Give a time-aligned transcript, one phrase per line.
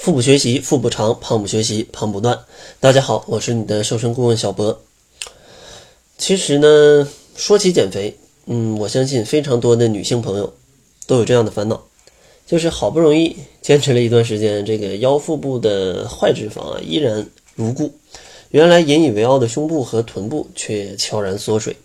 [0.00, 2.46] 腹部学习，腹部长；胖不学习，胖不断。
[2.80, 4.80] 大家好，我是你的瘦身顾问小博。
[6.16, 8.16] 其实呢，说起减肥，
[8.46, 10.54] 嗯，我相信非常多的女性朋友
[11.06, 11.84] 都有这样的烦恼，
[12.46, 17.92] 就是好不容易坚持了一段时间，这个腰腹部的坏脂肪啊依然如故，
[18.52, 21.76] 原来引以为傲的胸部和臀部却悄然缩水，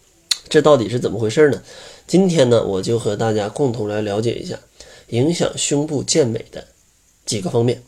[0.48, 1.62] 这到底是怎么回事呢？
[2.08, 4.58] 今天呢，我就和大家共同来了解一下
[5.10, 6.66] 影响胸部健美的
[7.26, 7.84] 几个方面。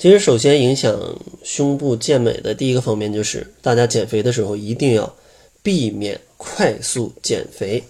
[0.00, 0.98] 其实，首先影响
[1.42, 5.14] 胸部健美的第一个方面就是，大家减肥的时候一定要
[5.62, 7.84] 避免快速减肥。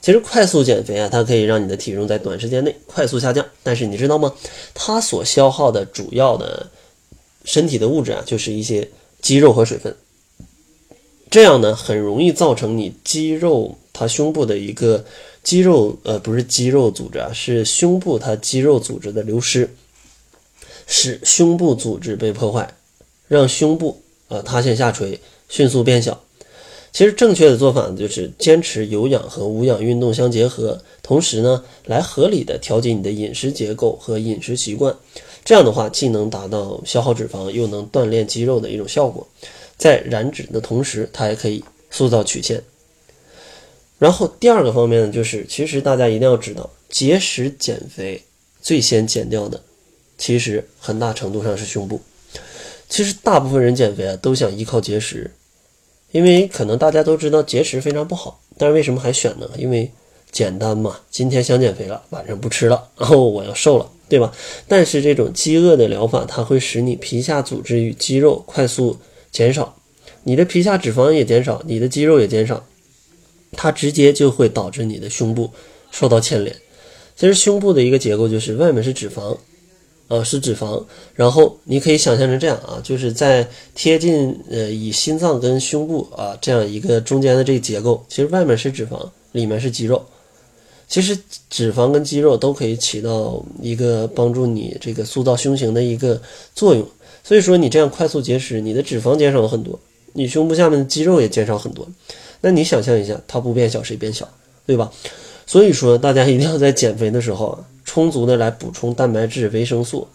[0.00, 4.32] 其实，快速减肥啊，它可以让你的体重在短时间内快速下降，但是你知道吗？
[4.72, 6.64] 它所消耗的主要的
[7.44, 8.88] 身体的物质啊，就是一些
[9.20, 9.96] 肌肉和水分。
[11.28, 15.04] 这样呢，很容易造成你肌肉它胸部的一个
[15.42, 19.68] 肌肉呃，不是肌肉组织啊，是胸部它肌肉组织的流失。
[20.88, 22.74] 使胸部组织被破坏，
[23.28, 26.20] 让胸部啊塌陷下垂，迅速变小。
[26.90, 34.96] 其实正确的做法呢，就是坚持有氧和无氧运动相结合，同时呢，来合理的调节你的饮食结构和饮食习惯。
[35.44, 39.28] 这样的话，既能达到消耗脂肪，又能锻炼肌肉的一种效果。
[39.76, 42.62] 在燃脂的同时，它还可以塑造曲线。
[43.98, 48.22] 然后第二个方面呢，就是其实大家一定要知道，节食减肥
[48.62, 49.60] 最先减掉的。
[50.18, 52.00] 其实很大程度上是胸部。
[52.88, 55.30] 其实大部分人减肥啊，都想依靠节食，
[56.10, 59.48] 因为可能大家都知道节食非常不好，但是为什么还选呢？
[59.58, 59.90] 因为
[60.32, 60.98] 简单嘛。
[61.10, 64.32] 今天想减肥了，晚上不吃了，然后我要瘦了，对吧？
[64.66, 68.98] 但是这种饥饿的疗法，它会使你皮下组织与肌肉快速
[69.30, 69.76] 减少，
[70.22, 72.66] 你的皮下脂肪也减少，你的肌肉也减少，
[73.52, 75.50] 它直接就会导致你的胸部
[75.90, 76.56] 受到牵连。
[77.16, 79.36] 其实胸部的一个结构就是外面是脂肪。
[80.08, 80.82] 呃，是脂肪，
[81.14, 90.04] 然后你可以想象成这样啊，就是在贴近呃以心脏跟胸部啊这样一个中间的这个结构，其实外面是脂肪，里面是肌肉。
[90.88, 91.18] 其实
[91.50, 96.18] 脂肪跟肌肉都可以起到一个帮助你这个塑造胸型的一个
[96.54, 96.88] 作用。
[97.22, 99.78] 所以说你这样快速节食，你的脂肪减少了很多，
[100.14, 101.86] 你胸部下面的肌肉也减少很多。
[102.40, 104.26] 那你想象一下，它不变小谁变小，
[104.64, 104.90] 对吧？
[105.48, 107.64] 所以说大家一定要在减肥的时候啊。
[107.84, 110.06] 充足的来补充蛋白质、维生素，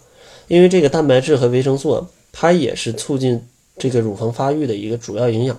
[0.46, 3.44] 因为这个蛋白质和维生素，它也是促进
[3.76, 5.58] 这个乳房发育的一个主要营养。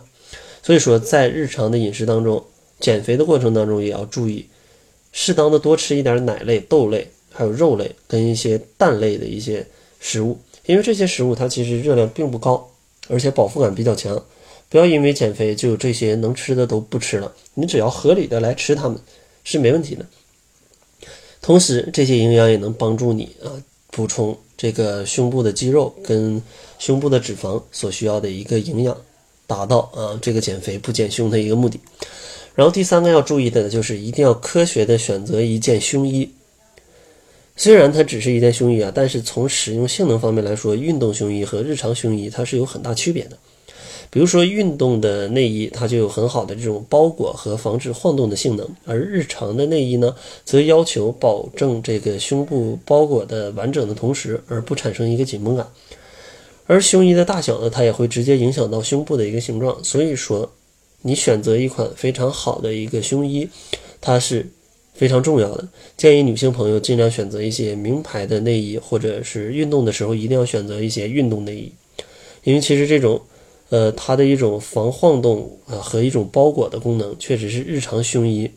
[0.64, 2.42] 所以说，在日常的饮食当中，
[2.80, 4.48] 减肥的过程当中也要注意，
[5.12, 9.68] 适当的多吃一点奶类、豆类，还有肉类跟一些蛋类的一些
[10.00, 12.66] 食物，因为这些食物它其实热量并不高，
[13.10, 14.24] 而且饱腹感比较强。
[14.70, 18.98] 不要因为减肥就这些能吃的都不吃了，你只要合理的来吃它们，
[19.46, 20.06] 是没问题的。
[21.42, 23.48] 同时，这些营养也能帮助你啊
[23.92, 26.42] 补充这个胸部的肌肉跟
[26.80, 28.98] 胸部的脂肪所需要的一个营养，
[29.48, 31.80] 达到啊这个减肥不减胸的一个目的。
[32.56, 36.30] 然后第三个要注意的呢就是一定要科学的选择一件胸衣。
[37.56, 43.38] 虽然它只是一件胸衣啊，但是从使用性能方面来说，运动胸衣和日常胸衣它是有很大区别的。
[44.16, 50.16] 比如说运动的内衣，它就有很好的这种包裹和防止晃动的性能；而日常的内衣呢，
[50.46, 55.68] 则要求保证这个胸部包裹的完整的同时，而不产生一个紧绷感。
[56.66, 59.84] 而胸衣的大小呢，它也会直接影响到胸部的一个形状。
[59.84, 60.50] 所以说，
[61.02, 63.46] 你选择一款非常好的一个胸衣，
[64.00, 64.48] 它是
[64.94, 65.68] 非常重要的。
[65.98, 71.70] 建议女性朋友尽量选择一些名牌的内衣，或者是运动的时候一定要选择一些运动内衣，
[72.46, 73.22] 因为其实这种。
[73.76, 78.50] 呃，它的一种防晃动啊和一种包裹的功能，确实是日常胸衣，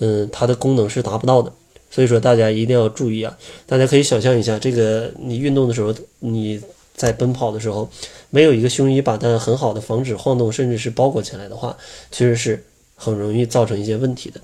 [0.00, 1.52] 嗯，它的功能是达不到的。
[1.88, 3.38] 所以说大家一定要注意啊！
[3.64, 6.60] 大家可以想象一下，这个你运动的时候，你
[6.96, 7.88] 在奔跑的时候，
[8.30, 11.76] 没有一个胸衣把它很好的防止晃动，甚至是包裹起来的话，
[12.10, 12.66] 其实是
[12.96, 14.40] 很容易造成一些问题的。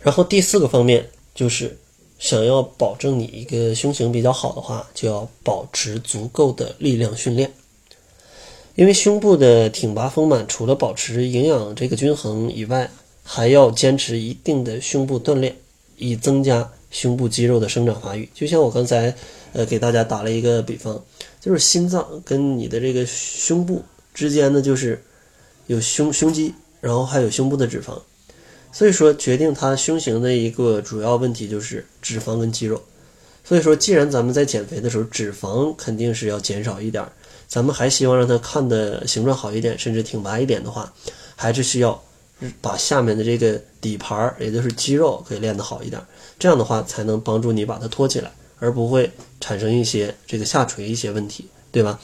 [0.00, 1.76] 然后第四个方面就是，
[2.18, 7.52] 想要保证你一个胸型比较好的话，就要保持足够的力量训练。
[8.78, 12.88] 因为胸部的挺拔丰满，除了保持营养这个均衡以外，
[13.24, 15.56] 还要坚持一定的胸部锻炼，
[15.96, 18.28] 以增加胸部肌肉的生长发育。
[18.32, 19.12] 就像我刚才，
[19.52, 21.02] 呃，给大家打了一个比方，
[21.40, 23.82] 就是心脏跟你的这个胸部
[24.14, 25.02] 之间呢，就是
[25.66, 28.00] 有胸胸肌，然后还有胸部的脂肪。
[28.70, 32.80] 所以说，决定它胸型的一个主要问题就是脂肪跟肌肉。
[33.42, 37.04] 所以说，既然咱们在减肥的时候，脂肪肯定是要减少一点。
[37.48, 40.92] 咱们还希望让它看的形状好一点，甚至挺拔一点的话，
[41.34, 42.00] 还是需要
[42.60, 46.00] 把下面的这个底盘，也就是肌肉给练得好一点。
[46.38, 49.10] 这样的话，才能帮助你把它托起来，而不会
[49.40, 51.98] 产生一些这个下垂一些问题，对吧？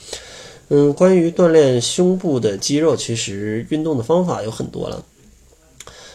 [0.69, 5.05] 嗯，关于锻炼胸部的肌肉，其实运动的方法有很多了。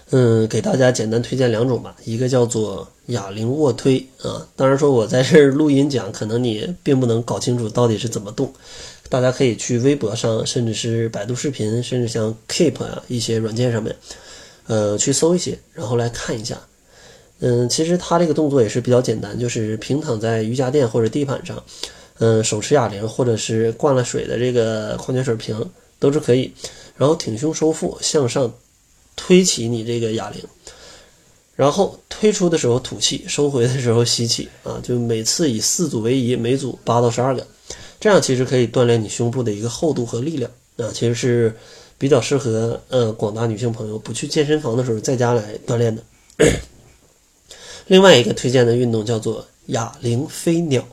[0.10, 4.48] 嗯，给大家简单推荐两种吧，一个叫做哑铃卧推啊。
[4.56, 8.52] 当然说我在这儿录音讲，可能你并不能搞清楚到底是怎么动。
[9.10, 13.96] 大家可以去微博上，甚至是百度视频，甚至像 Keep 啊一些软件上面，
[14.68, 16.62] 呃，去搜一些，然后来看一下。
[17.40, 21.62] 嗯，其实它这个动作也是比较简单，就是平躺在瑜伽垫或者地板上，
[22.20, 25.70] 嗯，手持哑铃或者是灌了水的这个矿泉水瓶
[26.00, 26.54] 都是可以，
[26.96, 28.54] 然后挺胸收腹向上。
[29.22, 30.42] 推起你这个哑铃，
[31.54, 37.46] 然后推出的时候吐气，收回的时候吸气啊，就每次以四组为宜，每组八到十二个，
[38.00, 41.56] 这样其实可以锻炼你胸部的一个厚度和力量啊，其实是
[41.98, 46.01] 比较适合呃广大女性朋友不去健身房的时候在家来锻炼的。
[47.88, 50.86] 另外一个推荐的运动叫做哑铃飞鸟。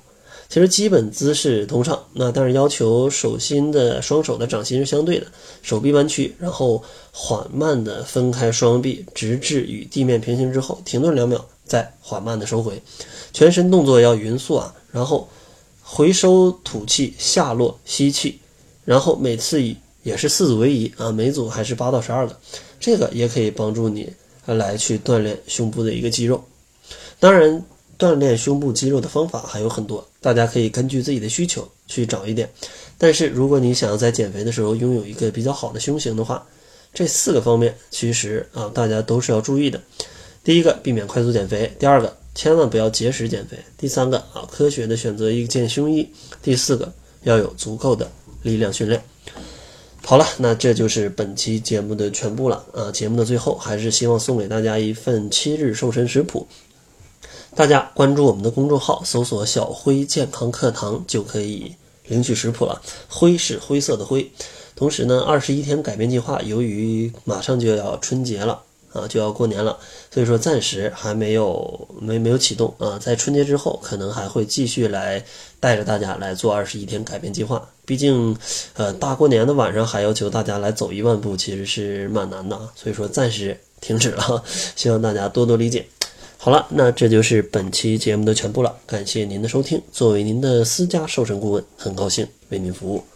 [0.48, 5.26] 其实基本姿势通畅，那但是要求手心的双手的掌心是相对的，
[5.60, 6.80] 手臂弯曲，然后
[7.10, 12.80] 缓慢的分开双臂，直至与地面平行之后，停顿两秒，再缓慢的收回，
[13.32, 15.28] 全身动作要匀速啊，然后
[15.88, 18.40] 回收吐气，下落吸气，
[18.84, 22.36] 然后每次以也是四组为宜啊，每组还是八到十二个，
[22.80, 24.12] 这个也可以帮助你
[24.44, 26.44] 来去锻炼胸部的一个肌肉，
[27.20, 27.64] 当然。
[27.98, 32.46] 锻炼胸部肌肉的方法还有很多，大家可以根据自己的需求去找一点。
[32.98, 36.46] 但是如果你想要在减肥的时候拥有一个比较好的胸型的话，
[36.92, 39.80] 这四个方面其实啊大家都是要注意的。
[40.44, 46.06] 第一个，避免快速减肥；第二个，千万不要节食减肥；第三个啊，科学的选择一件胸衣；
[46.42, 46.92] 第四个，
[47.22, 48.08] 要有足够的
[48.42, 49.02] 力量训练。
[50.04, 52.92] 好了，那这就是本期节目的全部了啊！
[52.92, 56.46] 节目的最后，还是希望送给大家一份七日瘦身食谱。
[57.54, 61.74] 大家关注我们的公众号，搜索“小辉健康课堂”就可以
[62.06, 62.82] 领取食谱了。
[63.08, 64.30] 灰是灰色的灰。
[64.74, 68.62] 同时呢，二十一天改变计划，由于马上就要春节了
[68.96, 69.76] 啊，就要过年了，
[70.10, 72.98] 所以说暂时还没有没没有启动啊。
[72.98, 75.22] 在春节之后，可能还会继续来
[75.60, 77.68] 带着大家来做二十一天改变计划。
[77.84, 78.36] 毕竟，
[78.74, 82.72] 呃，大过年的晚上还要求大家来走一万步，其实是蛮难的啊。
[82.74, 84.42] 所以说暂时停止了，
[84.74, 85.86] 希望大家多多理解。
[86.38, 88.76] 好了，那这就是本期节目的全部了。
[88.86, 89.80] 感谢您的收听。
[89.92, 93.15] 作为您的私家瘦身顾问，很高兴为您服务。